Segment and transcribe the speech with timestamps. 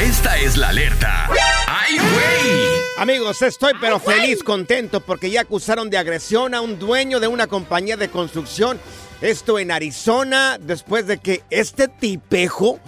[0.00, 1.28] Esta es la alerta.
[1.66, 2.68] ¡Ay, güey!
[2.98, 7.48] Amigos, estoy pero feliz, contento porque ya acusaron de agresión a un dueño de una
[7.48, 8.78] compañía de construcción.
[9.20, 12.78] Esto en Arizona, después de que este tipejo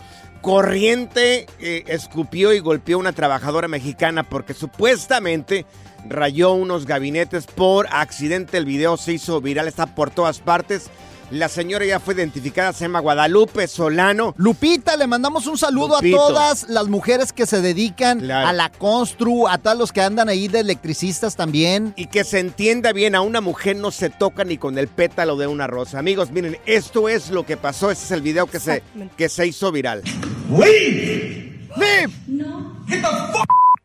[0.41, 5.67] corriente eh, escupió y golpeó a una trabajadora mexicana porque supuestamente
[6.09, 8.57] rayó unos gabinetes por accidente.
[8.57, 10.91] El video se hizo viral, está por todas partes.
[11.31, 14.35] La señora ya fue identificada, se llama Guadalupe Solano.
[14.37, 16.17] Lupita, le mandamos un saludo Lupito.
[16.25, 18.49] a todas las mujeres que se dedican Claro.
[18.49, 21.93] a la constru, a todos los que andan ahí de electricistas también.
[21.97, 25.37] Y que se entienda bien, a una mujer no se toca ni con el pétalo
[25.37, 25.99] de una rosa.
[26.01, 27.91] Amigos, miren, esto es lo que pasó.
[27.91, 28.83] Ese es el video que se,
[29.17, 30.03] que se hizo viral.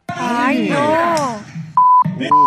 [0.08, 1.40] Ay, no.
[2.18, 2.46] No.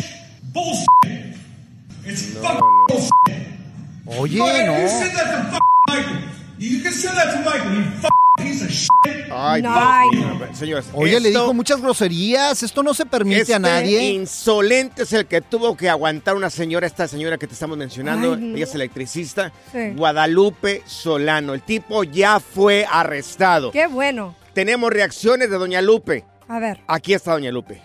[9.30, 10.38] Ay, No, ay, mío.
[10.52, 12.62] Señores, Oye, le dijo muchas groserías.
[12.62, 14.10] Esto no se permite Este a nadie.
[14.12, 18.34] insolente es el que tuvo que aguantar una señora, esta señora que te estamos mencionando,
[18.34, 18.56] Ay, no.
[18.56, 19.90] ella es electricista, Sí.
[19.96, 21.54] Guadalupe Solano.
[21.54, 23.70] El tipo ya fue arrestado.
[23.70, 24.34] Qué bueno.
[24.54, 26.24] Tenemos reacciones de Doña Lupe.
[26.48, 26.80] A ver.
[26.86, 27.80] Aquí está Doña Lupe.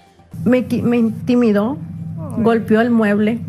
[0.46, 0.58] Me
[0.98, 1.78] intimidó,
[2.38, 3.40] golpeó el mueble,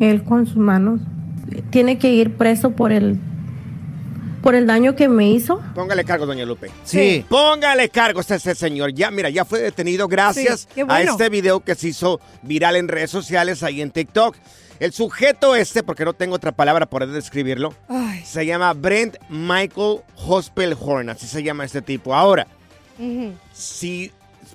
[0.00, 1.00] él con sus manos.
[1.70, 3.18] Tiene que ir preso por el,
[4.42, 5.60] por el daño que me hizo.
[5.74, 6.70] Póngale cargo, Doña Lupe.
[6.84, 7.24] Sí.
[7.28, 8.92] Póngale cargo a este señor.
[8.92, 12.88] Ya, mira, ya fue detenido gracias Sí, a este video que se hizo viral en
[12.88, 14.36] redes sociales, ahí en TikTok.
[14.78, 18.22] El sujeto este, porque no tengo otra palabra para describirlo, Ay.
[18.24, 22.14] se llama Brent Michael Hospelhorn, así se llama este tipo.
[22.14, 22.46] Ahora,
[22.98, 23.34] Ujú.
[23.52, 24.10] si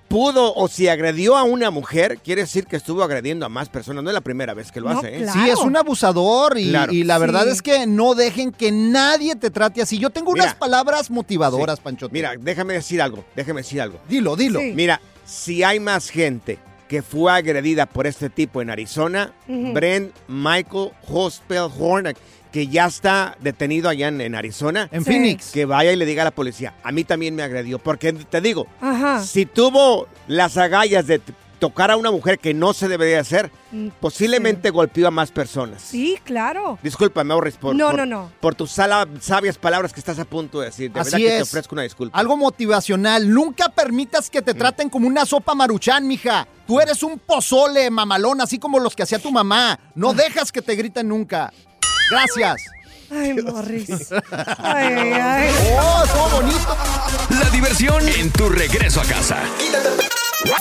[0.08, 4.04] pudo o si agredió a una mujer, quiere decir que estuvo agrediendo a más personas.
[4.04, 5.22] No es la primera vez que lo No, hace, ¿eh?
[5.24, 5.40] claro.
[5.44, 6.94] Sí, es un abusador y, Claro.
[6.94, 7.50] y la verdad Sí.
[7.50, 9.98] es que no dejen que nadie te trate así.
[9.98, 10.60] Yo tengo unas Mira.
[10.60, 11.82] palabras motivadoras, Sí.
[11.84, 12.10] Pancho.
[12.12, 14.00] Mira, déjame decir algo, déjame decir algo.
[14.08, 14.60] dilo, dilo.
[14.60, 14.74] Sí.
[14.76, 19.34] Mira, si hay más gente que fue agredida por este tipo en Arizona.
[19.48, 22.14] Brent Michael Hospelhorn,
[22.56, 25.12] que ya está detenido allá en, en Arizona, En Sí.
[25.12, 25.52] Phoenix.
[25.52, 28.40] que vaya y le diga a la policía, a mí también me agredió, porque te
[28.40, 29.22] digo, Ajá.
[29.22, 31.20] si tuvo las agallas de
[31.60, 35.82] tocar a una mujer que no se debería hacer, Mm, posiblemente golpeó a más personas.
[35.82, 36.80] Sí, claro.
[36.82, 38.32] Discúlpame, Morris, por, No, por- no, no.
[38.40, 40.94] por tus sala- sabias palabras que estás a punto de decir.
[40.94, 41.44] De Así verdad que te es.
[41.44, 42.18] ofrezco una disculpa.
[42.18, 43.30] Algo motivacional.
[43.30, 44.58] Nunca permitas que te Mm.
[44.58, 46.48] traten como una sopa maruchan, mija.
[46.66, 49.78] Tú eres un pozole mamalón, así como los que hacía tu mamá.
[49.94, 51.52] No dejas que te griten nunca.
[52.10, 52.66] Gracias.
[53.12, 54.12] Ay, Morris.
[54.58, 55.50] Ay, ay.
[55.80, 56.78] ¡Oh, estuvo bonito!
[57.30, 59.38] La diversión en tu regreso a casa.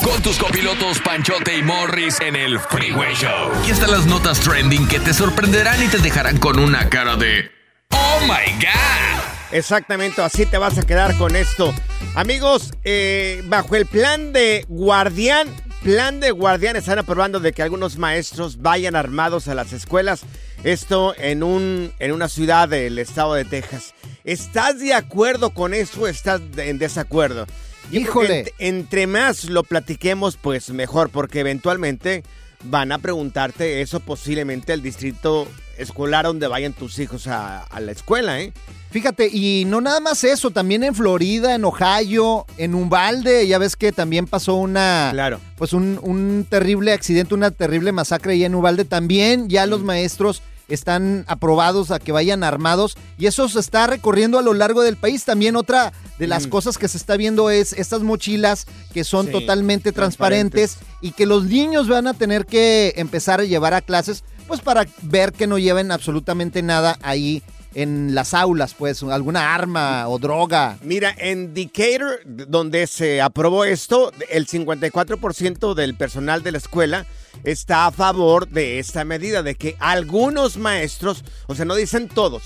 [0.02, 3.52] Con tus copilotos Panchote y Morris en el Freeway Show.
[3.60, 7.50] Aquí están las notas trending que te sorprenderán y te dejarán con una cara de
[7.90, 9.22] ¡Oh my God!
[9.52, 11.74] Exactamente, así te vas a quedar con esto.
[12.14, 15.48] Amigos, eh, bajo el plan de guardián,
[15.84, 20.22] plan de guardián están aprobando de que algunos maestros vayan armados a las escuelas.
[20.64, 23.94] Esto en, un, en una ciudad del estado de Texas.
[24.24, 27.46] ¿Estás de acuerdo con eso o estás en desacuerdo?
[27.92, 28.46] Híjole.
[28.46, 32.22] ent- entre más lo platiquemos, pues mejor, porque eventualmente
[32.64, 35.46] van a preguntarte eso posiblemente el distrito
[35.78, 38.52] escolar donde vayan tus hijos a, a la escuela, ¿eh?
[38.90, 43.74] Fíjate, y no nada más eso, también en Florida, en Ohio, en Uvalde, ya ves
[43.74, 45.40] que también pasó una, Claro.
[45.56, 48.84] pues un, un terrible accidente, una terrible masacre ahí en Uvalde.
[48.84, 54.38] También ya los maestros están aprobados a que vayan armados y eso se está recorriendo
[54.38, 55.24] a lo largo del país.
[55.24, 56.50] También otra de las Mm.
[56.50, 61.00] cosas que se está viendo es estas mochilas que son Sí, totalmente transparentes, transparentes.
[61.02, 64.86] y que los niños van a tener que empezar a llevar a clases, pues para
[65.02, 67.42] ver que no lleven absolutamente nada ahí
[67.76, 70.78] en las aulas, pues alguna arma o droga.
[70.82, 77.04] Mira, en Decatur, donde se aprobó esto, el 54% del personal de la escuela
[77.42, 82.42] está a favor de esta medida, de que algunos maestros, o sea, no dicen todos,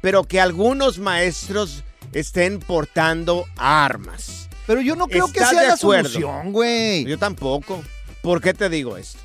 [0.00, 4.48] pero que algunos maestros estén portando armas.
[4.66, 7.04] Pero yo no creo que ¿Estás sea la solución, güey.
[7.04, 7.82] Yo tampoco.
[8.22, 9.18] ¿Por qué te digo esto?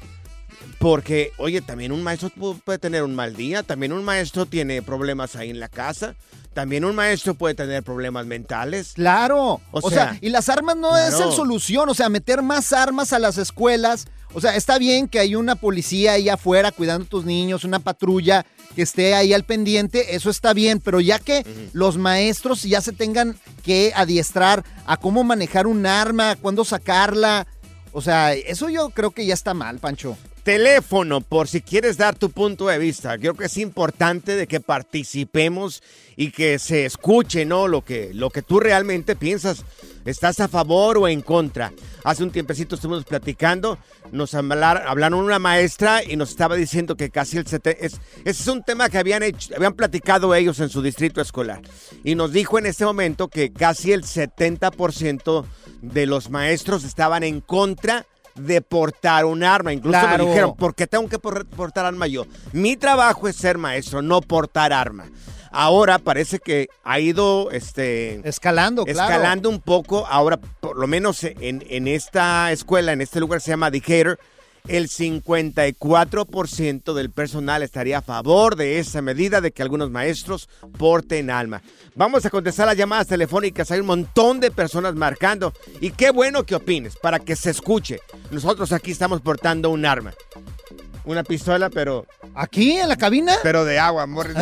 [0.80, 4.82] Porque, oye, también un maestro pu- puede tener un mal día, también un maestro tiene
[4.82, 6.16] problemas ahí en la casa,
[6.54, 8.94] también un maestro puede tener problemas mentales.
[8.94, 9.62] Claro.
[9.72, 11.90] O O, sea, y las armas no es la solución.
[11.90, 14.08] O sea, meter más armas a las escuelas.
[14.33, 17.80] O sea, está bien que hay una policía ahí afuera cuidando a tus niños, una
[17.80, 18.45] patrulla
[18.75, 22.92] que esté ahí al pendiente, eso está bien, pero ya que los maestros ya se
[22.92, 27.48] tengan que adiestrar a cómo manejar un arma, cuándo sacarla,
[27.94, 30.18] o sea, eso yo creo que ya está mal, Pancho.
[30.45, 33.18] Teléfono, por si quieres dar tu punto de vista.
[33.18, 35.81] Creo que es importante de que participemos
[36.15, 37.68] y que se escuche, ¿no?
[37.68, 39.65] Lo que, lo que tú realmente piensas.
[40.06, 41.74] ¿Estás a favor o en contra?
[42.03, 43.80] Hace un tiempecito estuvimos platicando,
[44.12, 47.83] nos hablar- hablaron una maestra y nos estaba diciendo que casi el 70...
[47.83, 47.94] Es,
[48.24, 49.24] ese es un tema que habían,
[49.56, 51.62] habían platicado ellos en su distrito escolar.
[52.03, 55.44] Y nos dijo en este momento que casi el 70%
[55.81, 58.06] de los maestros estaban en contra
[58.36, 59.74] de portar un arma.
[59.74, 60.24] Incluso Claro.
[60.24, 62.26] me dijeron, ¿por qué tengo que por- portar arma yo?
[62.52, 65.06] Mi trabajo es ser maestro, no portar arma.
[65.52, 69.10] Ahora parece que ha ido este, Escalando, claro.
[69.10, 70.06] escalando un poco.
[70.06, 74.20] Ahora, por lo menos en, en esta escuela, en este lugar se llama Decatur,
[74.68, 81.30] el 54% del personal estaría a favor de esa medida de que algunos maestros porten
[81.30, 81.62] alma.
[81.96, 83.72] Vamos a contestar las llamadas telefónicas.
[83.72, 85.54] Hay un montón de personas marcando.
[85.82, 88.00] Y qué bueno que opines para que se escuche.
[88.32, 90.14] Nosotros aquí estamos portando un arma.
[91.06, 93.36] Una pistola, pero, ¿Aquí, en la cabina?
[93.44, 94.30] pero de agua, amor.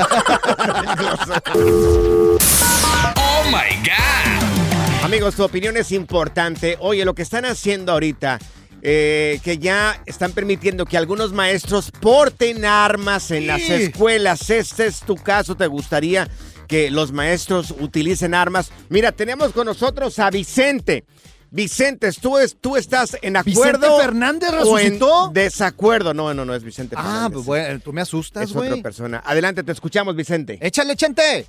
[1.55, 5.03] ¡Oh my God!
[5.03, 6.77] Amigos, tu opinión es importante.
[6.79, 8.39] Oye, lo que están haciendo ahorita,
[8.85, 14.49] eh, que ya están permitiendo que algunos maestros porten armas en las escuelas.
[14.49, 16.27] Este es tu caso, ¿te gustaría
[16.67, 18.71] que los maestros utilicen armas?
[18.89, 21.05] Mira, tenemos con nosotros a Vicente.
[21.49, 25.29] Vicente, ¿tú, es- tú estás en acuerdo ¿Vicente Fernández o en resucitó?
[25.33, 26.13] desacuerdo?
[26.13, 27.31] No, no, no es Vicente Ah, Fernández.
[27.33, 29.21] pues bueno, tú me asustas, es otra persona.
[29.23, 30.57] Adelante, te escuchamos, Vicente.
[30.59, 31.45] Échale, chente.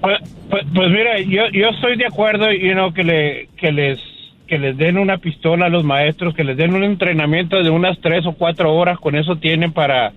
[0.00, 0.18] Pues,
[0.50, 3.98] pues, pues mira, yo, yo estoy de acuerdo, you know, que, le, que les
[4.46, 7.98] que les den una pistola a los maestros, que les den un entrenamiento de unas
[8.00, 10.12] tres o cuatro horas, con eso tienen para,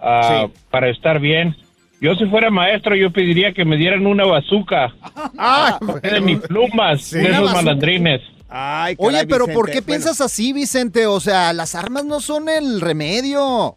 [0.00, 0.52] ah, Sí.
[0.70, 1.54] para estar bien.
[2.00, 4.94] Yo si fuera maestro, yo pediría que me dieran una bazooka
[5.36, 7.18] Ah, de mis plumas, Sí.
[7.18, 8.20] de esos malandrines.
[8.50, 11.06] Ay, caray, Oye, pero ¿por qué Bueno, piensas así, Vicente?
[11.06, 13.74] O sea, las armas no son el remedio.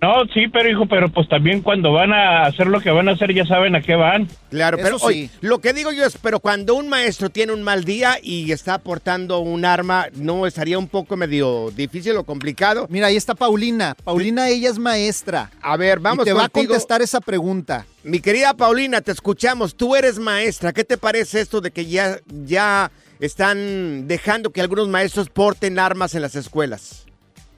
[0.00, 3.12] No, sí, pero hijo, pero pues también cuando van a hacer lo que van a
[3.12, 4.28] hacer ya saben a qué van.
[4.50, 5.04] Claro, Eso pero sí.
[5.06, 8.52] oye, lo que digo yo es, pero cuando un maestro tiene un mal día y
[8.52, 12.86] está portando un arma, ¿no estaría un poco medio difícil o complicado?
[12.90, 13.96] Mira, ahí está Paulina.
[14.04, 15.50] Paulina, ella es maestra.
[15.62, 17.86] A ver, vamos y te va a contestar esa pregunta.
[18.04, 19.76] Mi querida Paulina, te escuchamos.
[19.76, 20.74] Tú eres maestra.
[20.74, 26.14] ¿Qué te parece esto de que ya, ya están dejando que algunos maestros porten armas
[26.14, 27.05] en las escuelas.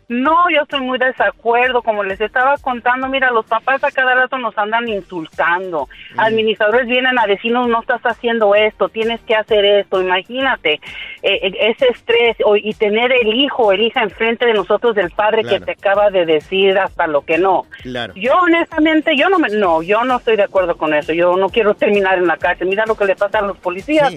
[0.08, 1.82] No, yo estoy muy desacuerdo.
[1.82, 5.86] Como les estaba contando, mira, los papás a cada rato nos andan insultando.
[6.16, 10.00] Administradores vienen a decirnos, no estás haciendo esto, tienes que hacer esto.
[10.00, 10.80] Imagínate,
[11.22, 15.10] eh, eh, ese estrés o- y tener el hijo el hija enfrente de nosotros del
[15.10, 15.58] padre Claro.
[15.58, 17.66] que te acaba de decir hasta lo que no.
[17.82, 18.14] Claro.
[18.16, 21.12] Yo honestamente, yo no me, no, yo no estoy de acuerdo con eso.
[21.12, 22.68] Yo no quiero terminar en la cárcel.
[22.68, 24.10] Mira lo que le pasa a los policías.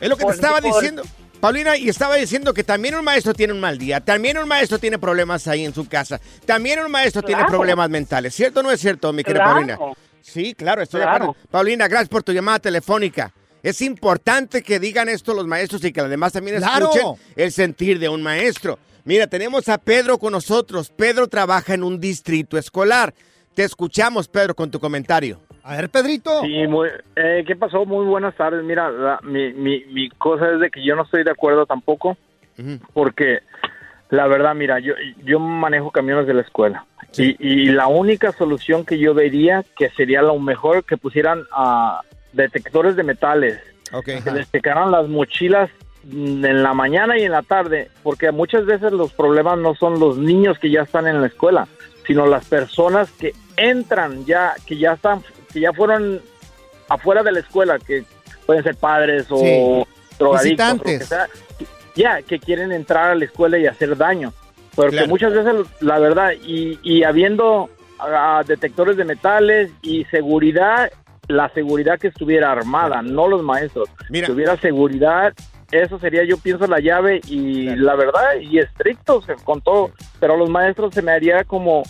[0.00, 1.02] Es lo que te estaba por- diciendo.
[1.40, 4.78] Paulina, y estaba diciendo que también un maestro tiene un mal día, también un maestro
[4.78, 8.34] tiene problemas ahí en su casa, también un maestro tiene problemas mentales.
[8.34, 9.54] ¿Cierto o no es cierto, mi querida Claro.
[9.54, 9.78] Paulina?
[10.20, 11.24] Sí, claro, estoy de Claro.
[11.30, 11.48] acuerdo.
[11.50, 13.32] Paulina, gracias por tu llamada telefónica.
[13.62, 16.90] Es importante que digan esto los maestros y que los demás también ¡Claro!
[16.92, 18.78] escuchen el sentir de un maestro.
[19.04, 20.90] Mira, tenemos a Pedro con nosotros.
[20.94, 23.14] Pedro trabaja en un distrito escolar.
[23.58, 25.40] Te escuchamos, Pedro, con tu comentario.
[25.64, 26.42] A ver, Pedrito.
[26.42, 27.84] Sí, muy, eh, ¿qué pasó?
[27.84, 28.62] Muy buenas tardes.
[28.62, 32.16] Mira, la- mi, mi, mi cosa es de que yo no estoy de acuerdo tampoco,
[32.92, 33.40] porque
[34.10, 36.86] la verdad, mira, yo, yo manejo camiones de la escuela
[37.16, 42.02] y, y la única solución que yo vería que sería lo mejor que pusieran a
[42.32, 43.58] detectores de metales,
[44.22, 45.68] que les checaran las mochilas
[46.12, 50.16] en la mañana y en la tarde, porque muchas veces los problemas no son los
[50.16, 51.66] niños que ya están en la escuela,
[52.08, 55.22] sino las personas que entran ya, que ya están,
[55.52, 56.20] que ya fueron
[56.88, 58.02] afuera de la escuela, que
[58.46, 59.84] pueden ser padres o Sí.
[60.18, 61.28] drogadictos, que sea,
[61.94, 64.32] ya, que quieren entrar a la escuela y hacer daño.
[64.74, 65.08] Porque Claro.
[65.08, 67.68] muchas veces, la verdad, y, y habiendo
[68.46, 70.90] detectores de metales y seguridad,
[71.26, 73.88] la seguridad que estuviera armada, no los maestros.
[74.08, 74.26] Mira.
[74.26, 75.34] Que hubiera seguridad,
[75.70, 79.90] eso sería, yo pienso, la llave y la verdad, y estrictos con todo.
[80.20, 81.82] Pero los maestros se me haría como,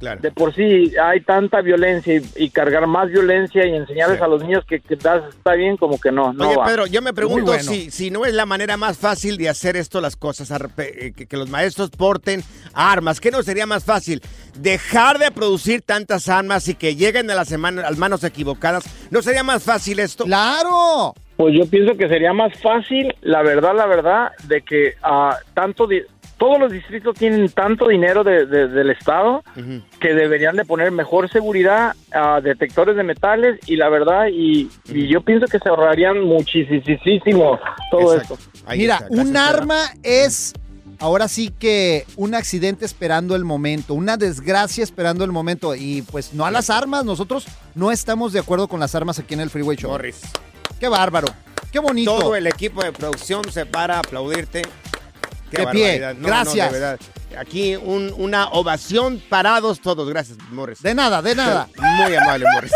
[0.00, 4.42] de por sí hay tanta violencia y, y cargar más violencia y enseñarles a los
[4.42, 6.32] niños que, que das- está bien, como que no.
[6.32, 6.64] no Oye, va.
[6.64, 7.62] Pedro, yo me pregunto bueno.
[7.70, 11.26] si, si no es la manera más fácil de hacer esto las cosas, eh, que,
[11.26, 13.20] que los maestros porten armas.
[13.20, 14.22] ¿Qué no sería más fácil?
[14.58, 18.84] Dejar de producir tantas armas y que lleguen a las, semana- a las manos equivocadas.
[19.10, 20.24] ¿No sería más fácil esto?
[20.24, 21.14] ¡Claro!
[21.40, 25.86] Pues yo pienso que sería más fácil, la verdad, la verdad, de que ah, tanto
[25.86, 26.02] di-
[26.36, 29.42] todos los distritos tienen tanto dinero de- de- del Estado
[30.00, 35.08] que deberían de poner mejor seguridad a detectores de metales y la verdad, y, y
[35.08, 37.58] yo pienso que se ahorrarían muchísimo
[37.90, 38.38] todo esto.
[38.76, 40.52] Mira, un arma es
[40.98, 45.74] ahora sí que un accidente esperando el momento, una desgracia esperando el momento.
[45.74, 49.32] Y pues no a las armas, nosotros no estamos de acuerdo con las armas aquí
[49.34, 49.90] en el Freeway Show.
[49.90, 50.20] Morris.
[50.80, 51.28] Qué bárbaro,
[51.70, 52.16] qué bonito.
[52.18, 54.62] Todo el equipo de producción se para a aplaudirte.
[55.50, 56.00] Qué De pie.
[56.00, 56.14] barbaridad.
[56.14, 56.72] No, no, Gracias.
[56.72, 57.00] de verdad.
[57.38, 60.08] Aquí un- una ovación parados todos.
[60.08, 60.80] Gracias, Morris.
[60.82, 61.68] De nada, de nada.
[61.78, 62.72] Muy amable, Morris.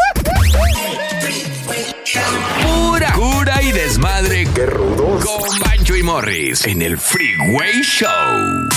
[2.62, 4.46] Pura cura y desmadre.
[4.54, 5.25] ¡Qué rudos!
[5.25, 8.68] Con Bancho y Morris en el Freeway Show.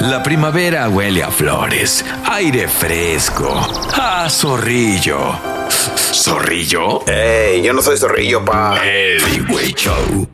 [0.00, 3.54] La primavera huele a flores, aire fresco,
[3.94, 5.53] a zorrillo.
[6.14, 7.04] ¿Zorrillo?
[7.08, 7.60] ¡Ey!
[7.62, 8.80] Yo no soy zorrillo, pa.
[8.86, 9.20] El
[9.74, 10.33] Show.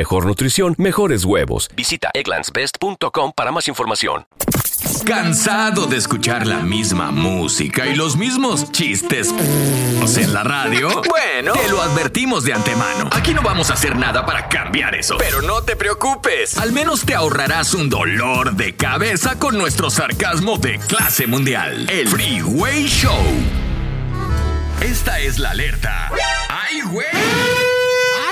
[0.00, 1.68] mejor nutrición, mejores huevos.
[1.76, 4.24] Visita egglandsbest.com para más información.
[5.04, 11.02] ¿Cansado de escuchar la misma música y los mismos chistes en la radio?
[11.06, 13.10] Bueno, te lo advertimos de antemano.
[13.12, 15.16] Aquí no vamos a hacer nada para cambiar eso.
[15.18, 16.56] Pero no te preocupes.
[16.56, 21.90] Al menos te ahorrarás un dolor de cabeza con nuestro sarcasmo de clase mundial.
[21.90, 23.22] El Freeway Show.
[24.80, 26.10] Esta es la alerta.
[26.48, 27.59] ¡Ay, güey!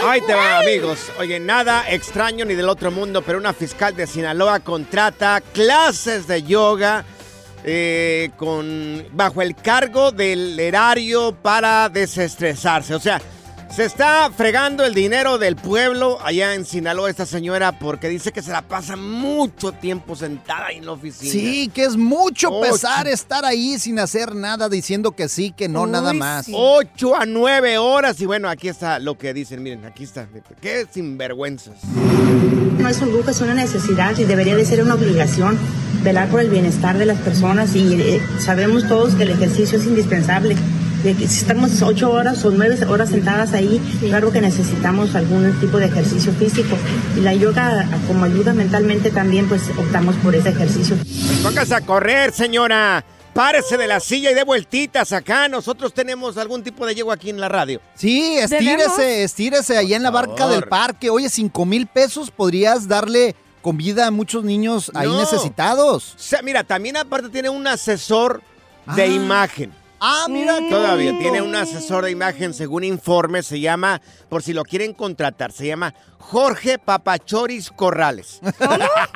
[0.04, 1.10] Ahí te va, amigos.
[1.18, 6.42] Oye, nada extraño ni del otro mundo, pero una fiscal de Sinaloa contrata clases de
[6.44, 7.04] yoga
[7.64, 12.94] eh, con, bajo el cargo del erario para desestresarse.
[12.94, 13.20] O sea,
[13.70, 18.42] se está fregando el dinero del pueblo allá en Sinaloa esta señora porque dice que
[18.42, 21.30] se la pasa mucho tiempo sentada ahí en la oficina.
[21.30, 22.60] Sí, que es mucho Ocho.
[22.72, 26.46] pesar estar ahí sin hacer nada, diciendo que sí, que no, nada más.
[26.50, 28.20] 8 a 9 horas.
[28.20, 29.62] Y bueno, aquí está lo que dicen.
[29.62, 30.28] Miren, aquí está.
[30.60, 31.76] Qué sinvergüenzas.
[32.78, 35.58] No es un lujo, es una necesidad y debería de ser una obligación
[36.02, 39.86] velar por el bienestar de las personas y eh, sabemos todos que el ejercicio es
[39.86, 40.56] indispensable.
[41.02, 45.52] De que si estamos ocho horas o nueve horas sentadas ahí, claro que necesitamos algún
[45.60, 46.76] tipo de ejercicio físico
[47.16, 50.96] y la yoga como ayuda mentalmente también pues optamos por ese ejercicio.
[51.42, 53.04] Póngase a correr, señora.
[53.32, 55.46] Párese de la silla y dé vueltitas acá.
[55.46, 57.80] Nosotros tenemos algún tipo de yegua aquí en la radio.
[57.94, 60.54] Sí, estírese, estírese allá en la barca favor.
[60.54, 61.10] del parque.
[61.10, 65.20] Oye, cinco mil pesos podrías darle comida a muchos niños ahí No.
[65.20, 66.14] necesitados.
[66.16, 68.42] O sea, mira, también aparte tiene un asesor
[68.96, 69.72] de imagen.
[70.00, 70.58] Ah, mira.
[70.58, 74.92] qué Todavía tiene un asesor de imagen, según informe, se llama, por si lo quieren
[74.92, 78.40] contratar, se llama Jorge Papachoris Corrales.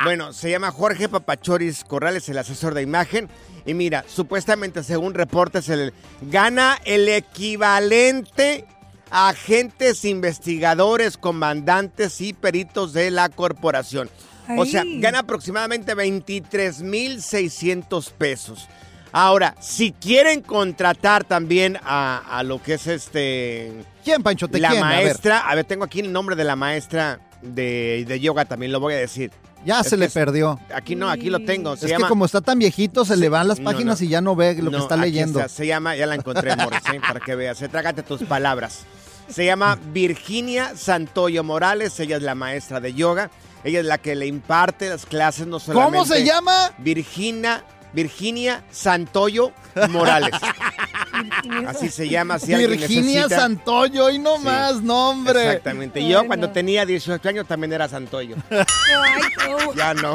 [0.05, 3.29] Bueno, se llama Jorge Papachoris Corrales, el asesor de imagen.
[3.65, 8.65] Y mira, supuestamente, según reportes, el, gana el equivalente
[9.11, 14.11] a agentes investigadores, comandantes y peritos de la corporación.
[14.59, 18.67] O sea, gana aproximadamente 23,600 pesos.
[19.13, 23.73] Ahora, si quieren contratar también a, a lo que es este...
[24.05, 24.49] ¿Quién, Pancho?
[24.49, 24.83] ¿Te La quién?
[24.83, 25.05] A ver.
[25.05, 25.65] maestra, a ver.
[25.65, 29.31] tengo aquí el nombre de la maestra de, de yoga, también lo voy a decir.
[29.65, 30.59] Ya Es se le perdió.
[30.75, 31.77] Aquí no, aquí lo tengo.
[31.77, 34.07] Se es llama, que como está tan viejito, se le van las páginas no.
[34.07, 35.39] y ya no ve lo No, que está aquí leyendo.
[35.39, 37.01] está, se llama, ya la encontré, Morris, ¿eh?
[37.07, 37.59] para que veas.
[37.59, 38.81] Se trágate tus palabras.
[39.29, 42.01] Se llama Virginia Santoyo Morales.
[42.01, 43.31] Ella es la maestra de yoga.
[43.63, 45.97] Ella es la que le imparte las clases, no solamente.
[45.97, 46.73] ¿Cómo se llama?
[46.79, 49.53] Virginia, Virginia Santoyo
[49.91, 50.33] Morales.
[51.67, 52.39] Así se llama.
[52.39, 55.45] Si Virginia necesita- Santoyo, y no más, nombre.
[55.49, 56.07] Exactamente.
[56.07, 58.37] Yo cuando tenía 18 años también era Santoyo.
[59.77, 60.15] ya no.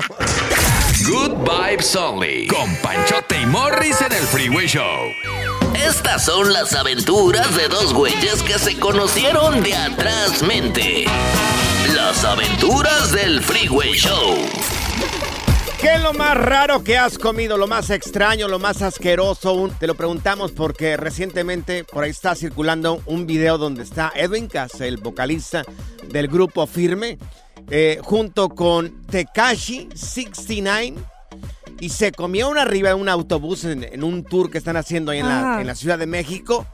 [1.05, 2.47] Good Vibes Only.
[2.47, 4.83] Con Panchote y Morris en el Freeway Show.
[5.75, 11.05] Estas son las aventuras de dos güeyes que se conocieron de atrás mente.
[11.95, 14.37] Las aventuras del Freeway Show.
[15.79, 17.55] ¿Qué es lo más raro que has comido?
[17.57, 19.69] Lo más extraño, lo más asqueroso.
[19.79, 24.81] Te lo preguntamos porque recientemente por ahí está circulando un video donde está Edwin Cass,
[24.81, 25.63] el vocalista
[26.07, 27.19] del grupo Firme,
[27.69, 30.95] eh, junto con Tekashi 69.
[31.79, 35.19] Y se comieron arriba de un autobús en, en un tour que están haciendo ahí
[35.19, 35.61] en la, Ajá.
[35.61, 36.65] en la Ciudad de México.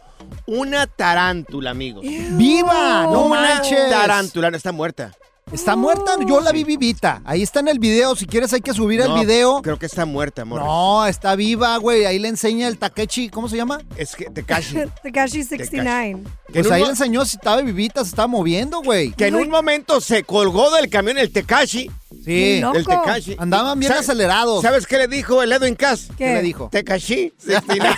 [0.45, 2.05] Una tarántula, amigos.
[2.05, 3.03] ¡Viva!
[3.03, 3.89] ¡No Una manches!
[3.89, 5.11] tarántula, no está muerta.
[5.51, 6.13] ¿Está muerta?
[6.27, 7.21] Yo la vi vivita.
[7.25, 8.15] Ahí está en el video.
[8.15, 9.61] Si quieres hay que subir el video.
[9.61, 10.61] Creo que está muerta, amor.
[10.61, 12.05] No, está viva, güey.
[12.05, 13.29] Ahí le enseña el Takechi.
[13.29, 13.79] ¿Cómo se llama?
[13.95, 14.77] Es que Tekashi.
[15.03, 16.23] Tekashi 69.
[16.51, 19.11] Pues ahí le enseñó si estaba vivita, se estaba moviendo, güey.
[19.11, 21.91] Que en un momento se colgó del camión el Tekashi.
[22.25, 22.59] Sí.
[22.59, 22.77] Loco.
[22.77, 23.35] El Tekashi.
[23.37, 24.61] Andaban bien ¿Sabe- acelerados.
[24.63, 26.07] ¿Sabes qué le dijo el Edwin Cass?
[26.17, 26.69] ¿Qué le dijo?
[26.71, 27.31] Tekashi.
[27.37, 27.95] 69.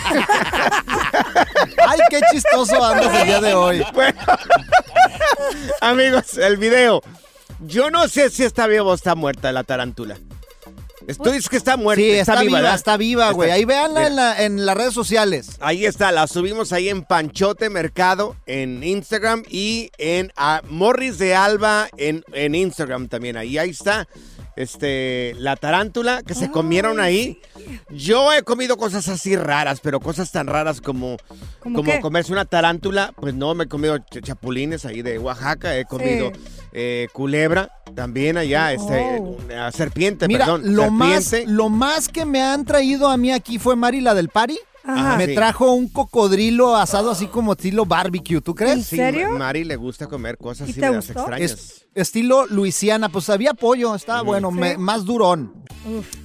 [1.88, 3.86] Ay, qué chistoso andas el día de hoy.
[3.94, 4.20] Bueno,
[5.82, 7.02] amigos, el video.
[7.62, 10.18] Yo no sé si está viva o está muerta la tarántula.
[11.24, 12.02] Tú dices que está muerta.
[12.02, 13.50] Sí, está, viva, está viva, güey.
[13.50, 15.50] Está- Ahí véanla en, la- en las redes sociales.
[15.60, 20.32] Ahí está, la subimos ahí en Panchote Mercado en Instagram y en
[20.68, 23.38] Morris de Alba en, en Instagram también.
[23.38, 24.08] Ahí, ahí está.
[24.56, 27.40] Este, la tarántula que se comieron ahí.
[27.90, 31.18] Yo he comido cosas así raras, pero cosas tan raras como,
[31.60, 32.00] ¿Cómo como qué?
[32.00, 33.14] comerse una tarántula.
[33.20, 35.78] Pues no, me he comido ch- chapulines ahí de Oaxaca.
[35.78, 36.32] He comido
[36.72, 38.72] eh, culebra también allá.
[38.74, 39.38] Este, Oh.
[39.46, 40.76] una serpiente, Mira, perdón.
[40.76, 41.54] lo más, serpiente.
[41.54, 44.58] lo más que me han traído a mí aquí fue Mari, la del Pari.
[44.88, 45.18] Ajá.
[45.18, 45.36] Me Sí.
[45.36, 48.86] trajo un cocodrilo asado así como estilo barbecue, ¿tú crees?
[48.86, 51.52] Sí, Ma- Mari le gusta comer cosas ¿Y así medias extrañas.
[51.52, 54.58] Es- estilo Luisiana, pues había pollo, estaba bueno, Sí.
[54.58, 55.54] me- más durón.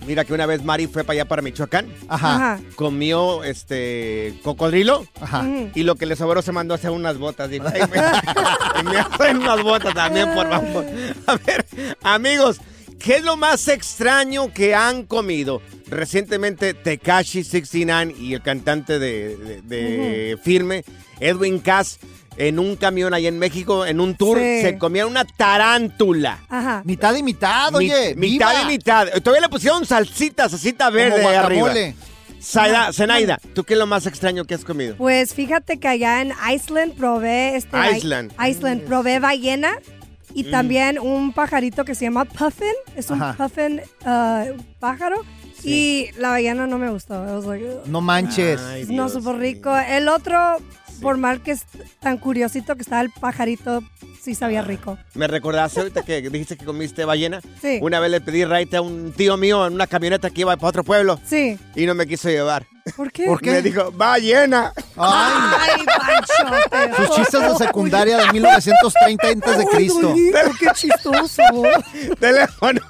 [0.07, 1.87] Mira que una vez Mari fue para allá para Michoacán.
[2.09, 2.35] Ajá.
[2.37, 2.61] Ajá.
[2.77, 5.05] Comió este cocodrilo.
[5.21, 5.47] Ajá.
[5.75, 7.51] Y lo que le sobró se mandó a hacer unas botas.
[7.51, 7.99] Dijo, "Ay, me,
[8.81, 10.85] y me hacen unas botas también, por favor.
[11.27, 11.67] A ver,
[12.03, 12.59] amigos,
[12.99, 15.61] ¿qué es lo más extraño que han comido?
[15.91, 20.85] Recientemente Tekashi 69 y el cantante de, de- de Firme,
[21.21, 21.99] Edwin Cass,
[22.37, 24.63] en un camión allá en México, en un tour, Sí.
[24.63, 26.39] se comieron una tarántula.
[26.49, 26.83] Ajá.
[26.85, 28.15] Mitad y mitad, oye.
[28.17, 29.09] Mi- mitad y mitad.
[29.23, 31.75] Todavía le pusieron salsita, salsita verde Como arriba.
[32.41, 34.97] Zaida- Zenaida, ¿tú qué es lo más extraño que has comido?
[34.97, 38.33] Pues fíjate que allá en Iceland probé este Iceland.
[38.43, 39.75] Iceland probé ballena
[40.33, 40.51] y Mm.
[40.51, 42.73] también un pajarito que se llama puffin.
[42.97, 43.37] Es un Ajá.
[43.37, 44.45] puffin ah,
[44.79, 45.23] pájaro.
[45.65, 47.25] Y la ballena no me gustó.
[47.87, 48.61] No manches.
[48.89, 49.77] no, súper rico.
[49.77, 50.59] El otro,
[51.01, 51.65] por mal que es
[52.01, 53.83] tan curiosito que estaba el pajarito,
[54.21, 54.99] sí sabía rico.
[55.15, 57.41] ¿Me recordaste ahorita que dijiste que comiste ballena?
[57.61, 57.79] Sí.
[57.83, 60.69] Una vez le pedí raite a un tío mío en una camioneta que iba para
[60.69, 61.21] otro pueblo.
[61.25, 61.59] Sí.
[61.75, 62.67] Y no me quiso llevar.
[62.97, 63.27] ¿Por qué?
[63.27, 63.51] ¿Por qué?
[63.53, 64.73] Me dijo, ballena.
[64.97, 66.33] Ay, Pancho.
[67.07, 70.15] Sus chistes de secundaria de 1930 antes de Cristo.
[70.59, 71.43] qué chistoso.
[72.19, 72.81] Teléfono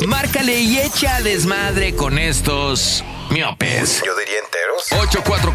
[0.08, 4.02] Márcale y echa desmadre con estos miopes.
[4.06, 4.91] Yo diría enteros.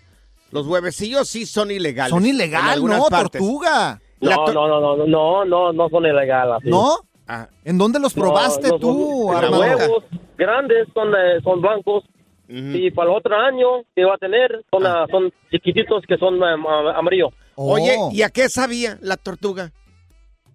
[0.53, 2.11] Los huevecillos sí son ilegales.
[2.11, 3.41] son en ilegal, algunas no, partes.
[3.41, 4.01] tortuga.
[4.21, 6.59] No, to- no, no, no, no, no, no son ilegales.
[6.65, 6.97] ¿No?
[7.29, 9.59] Ah, ¿En dónde los No, probaste los- tú, los Armando?
[9.61, 10.05] huevos
[10.39, 12.05] grandes son, eh, son blancos.
[12.49, 16.43] Y para el otro año que va a tener son, ah, son chiquititos que son
[16.43, 17.33] ah, ah, amarillos.
[17.57, 18.11] Oye, Oh.
[18.13, 19.73] ¿y a qué sabía la tortuga?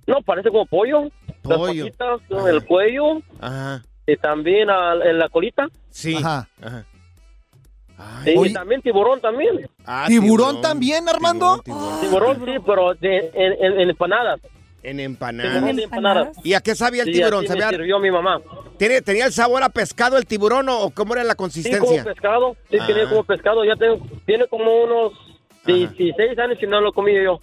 [0.07, 1.03] No, parece como pollo.
[1.43, 1.85] Las Pollo.
[1.85, 2.49] patitas, Ajá.
[2.49, 5.67] el cuello Ajá, y también ah, en la colita.
[5.89, 6.15] sí.
[6.15, 6.47] Ajá.
[6.61, 6.85] Ajá.
[7.97, 8.53] Ay, Y Oye.
[8.53, 9.69] también tiburón también.
[9.85, 11.61] ah, ¿Tiburón también, Armando?
[11.63, 12.35] tiburón, tiburón.
[12.37, 14.39] Tiburón sí, pero de- en, en- en empanadas.
[14.83, 16.37] En empanadas.
[16.43, 17.45] ¿Y a qué sabía el Sí, tiburón?
[17.45, 18.41] así me ¿Sabía- sirvió mi mamá.
[18.77, 22.03] ¿Tiene- ¿Tenía el sabor a pescado el tiburón o, cómo era la Sí, como consistencia?
[22.03, 22.55] pescado.
[22.69, 22.85] Sí, Ah.
[22.87, 23.63] tiene como pescado.
[23.63, 25.13] Ya tengo, tiene como unos
[25.65, 27.39] 16 años y no lo comí yo.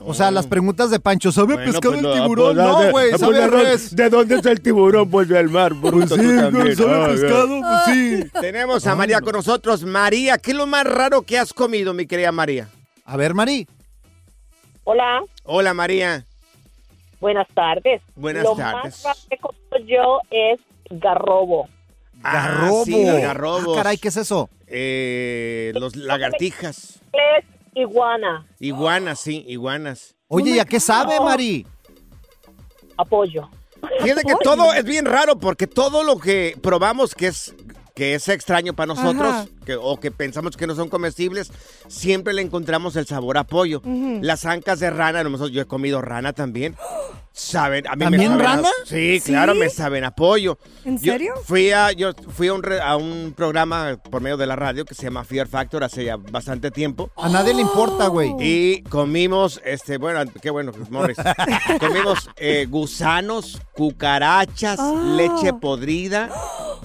[0.00, 2.54] O sea, las preguntas de Pancho, ¿sabe Bueno, pescado pues, el tiburón?
[2.54, 3.96] pues, No, de- güey, pues, sabe de- res.
[3.96, 5.10] ¿De dónde es el tiburón?
[5.10, 6.76] Pues del mar, bruto, tú también.
[6.76, 7.60] ¿sabe Ay, pescado?
[7.60, 8.24] Pues sí.
[8.40, 9.82] Tenemos a María con nosotros.
[9.84, 12.68] María, ¿qué es lo más raro que has comido, mi querida María?
[13.06, 13.66] A ver, Mari.
[14.84, 16.24] Hola, Hola, María.
[17.20, 18.02] Buenas tardes.
[18.14, 19.04] Buenas Lo tardes.
[19.04, 21.68] más raro que comido yo es garrobo.
[22.14, 22.80] Garrobo.
[22.80, 23.76] Ah, sí, garrobos.
[23.76, 24.50] Ah, caray, ¿qué es eso?
[24.66, 27.00] Eh, los lagartijas.
[27.12, 30.16] Es iguana, Iguanas, sí, iguanas.
[30.26, 31.66] Oye, ¿y a qué sabe, Mari?
[32.96, 33.48] apoyo.
[34.02, 37.54] Fíjate que todo es bien raro porque todo lo que probamos que es
[37.94, 39.46] que es extraño para nosotros Ajá.
[39.68, 41.52] Que- o que pensamos que no son comestibles,
[41.88, 43.82] siempre le encontramos el sabor a pollo.
[44.22, 46.74] Las ancas de rana, nosotros- yo he comido rana también.
[47.32, 48.68] Saben, a mí ¿También me saben a- rana?
[48.84, 49.30] sí, ¿Sí?
[49.30, 50.58] claro, me saben a pollo.
[50.84, 51.34] ¿En Yo serio?
[51.44, 54.84] Fui a yo fui a un, re- a un programa por medio de la radio
[54.84, 57.10] que se llama Fear Factor hace ya bastante tiempo.
[57.16, 58.34] A nadie le importa, güey.
[58.40, 61.16] Y comimos, este, bueno, qué bueno, Morris.
[61.80, 65.14] comimos eh, gusanos, cucarachas, Ah.
[65.16, 66.30] leche podrida,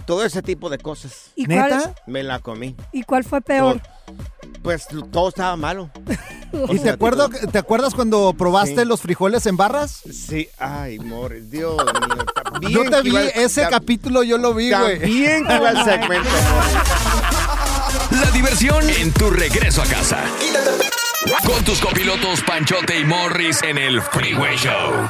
[0.06, 1.32] todo ese tipo de cosas.
[1.36, 1.96] ¿Y ¿Neta?
[2.06, 2.73] Me la comí.
[2.92, 3.82] ¿Y cuál fue peor?
[4.62, 5.90] Pues todo estaba malo.
[6.70, 8.86] ¿Y te acuerdas, te acuerdas cuando probaste Sí.
[8.88, 10.02] los frijoles en barras?
[10.12, 11.76] Sí, ay, Morris, Dios
[12.62, 12.70] mío.
[12.70, 15.00] Yo te vi, iba- ese tam- capítulo yo lo vi, güey.
[15.00, 16.30] También que iba el segmento.
[18.12, 20.20] La diversión en tu regreso a casa.
[21.46, 25.10] Con tus copilotos Panchote y Morris en el Freeway Show.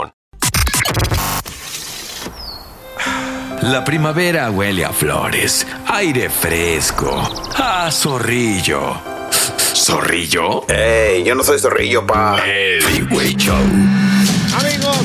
[3.61, 7.21] La primavera huele a flores, aire fresco,
[7.55, 8.95] a zorrillo.
[9.75, 10.67] ¿Zorrillo?
[10.67, 12.41] Ey, yo no soy zorrillo, pa.
[12.45, 13.55] El Freeway Show.
[14.55, 14.97] Amigos,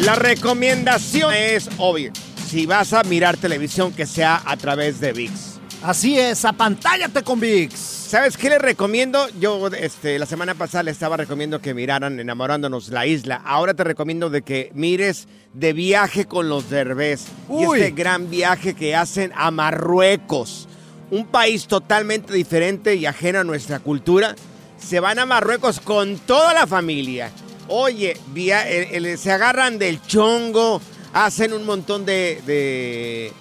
[0.00, 2.12] la recomendación es obvia.
[2.48, 5.59] Si vas a mirar televisión, que sea a través de VIX.
[5.82, 7.72] Así es, apantállate con VIX.
[7.74, 9.26] ¿Sabes qué les recomiendo?
[9.40, 13.40] Yo este, la semana pasada les estaba recomendando que miraran Enamorándonos la isla.
[13.46, 17.22] Ahora te recomiendo de que mires de viaje con los Derbez.
[17.50, 20.68] Y este gran viaje que hacen a Marruecos.
[21.10, 24.34] Un país totalmente diferente y ajeno a nuestra cultura.
[24.78, 27.30] Se van a Marruecos con toda la familia.
[27.68, 30.82] Oye, via- el- el- se agarran del chongo,
[31.14, 32.42] hacen un montón de...
[32.46, 33.32] de-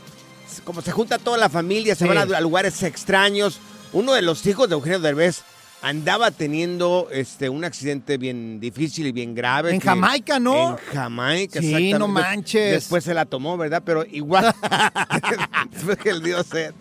[0.63, 2.13] como se junta toda la familia, se Sí.
[2.13, 3.59] van a, a lugares extraños.
[3.93, 5.41] Uno de los hijos de Eugenio Derbez
[5.81, 9.71] andaba teniendo este, un accidente bien difícil y bien grave.
[9.73, 10.71] En que- Jamaica, ¿no?
[10.71, 12.71] En Jamaica, Sí, no manches.
[12.73, 13.81] Después se la tomó, ¿verdad?
[13.85, 14.53] Pero igual,
[15.71, 16.73] después que le dio sed.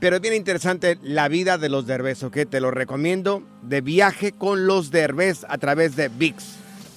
[0.00, 2.38] Pero es bien interesante la vida de los Derbez, ¿ok?
[2.48, 6.44] Te lo recomiendo de viaje con los Derbez a través de VIX.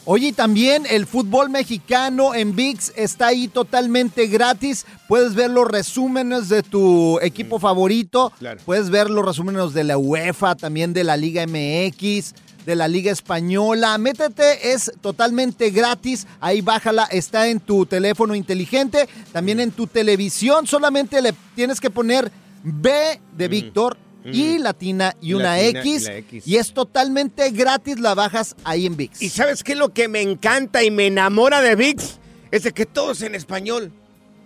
[0.06, 4.88] Oye, y también el fútbol mexicano en VIX está ahí totalmente gratis.
[5.08, 8.34] Puedes ver los resúmenes de tu equipo favorito.
[8.40, 8.60] Claro.
[8.66, 12.34] Puedes ver los resúmenes de la UEFA, también de la Liga MX,
[12.66, 13.96] de la Liga Española.
[14.00, 16.26] Métete, es totalmente gratis.
[16.40, 20.66] Ahí bájala, está en tu teléfono inteligente, también en tu televisión.
[20.66, 22.32] Solamente le tienes que poner
[22.64, 23.98] B de Víctor.
[24.24, 26.48] Y latina y una latina X, y la X.
[26.48, 29.22] y es totalmente gratis, la bajas ahí en VIX.
[29.22, 32.20] ¿Y sabes qué es lo que me encanta y me enamora de VIX?
[32.52, 33.92] Es de que todo es en español.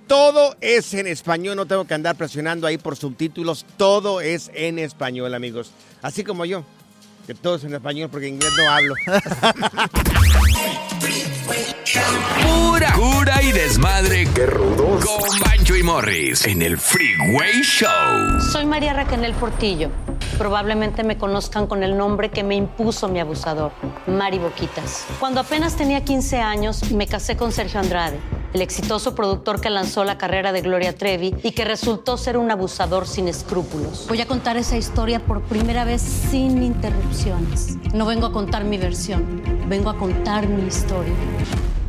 [0.08, 3.66] Todo es en español, no tengo que andar presionando ahí por subtítulos.
[3.78, 5.72] Todo es en español, amigos.
[6.02, 6.64] Así como yo,
[7.26, 8.94] que todo es en español porque inglés no hablo.
[11.96, 14.28] Pura cura y desmadre.
[14.34, 15.06] ¡Qué rudos!
[15.06, 18.42] Con Bancho y Morris en el Freeway Show.
[18.52, 19.90] Soy María Raquel Portillo.
[20.38, 23.72] Probablemente me conozcan con el nombre que me impuso mi abusador,
[24.08, 25.06] Mari Boquitas.
[25.22, 28.20] Cuando apenas tenía 15 años, me casé con Sergio Andrade,
[28.54, 32.52] el exitoso productor que lanzó la carrera de Gloria Trevi y que resultó ser un
[32.52, 34.06] abusador sin escrúpulos.
[34.10, 37.78] Voy a contar esa historia por primera vez sin interrupciones.
[37.94, 41.14] No vengo a contar mi versión, vengo a contar mi historia.